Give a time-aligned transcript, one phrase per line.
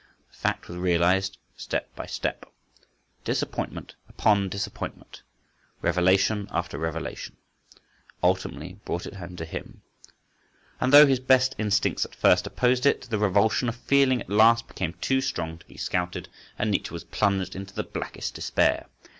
[0.31, 2.51] The fact was realised step by step;
[3.23, 5.21] disappointment upon disappointment,
[5.83, 7.37] revelation after revelation,
[8.23, 9.83] ultimately brought it home to him,
[10.79, 14.67] and though his best instincts at first opposed it, the revulsion of feeling at last
[14.67, 18.87] became too strong to be scouted, and Nietzsche was plunged into the blackest despair.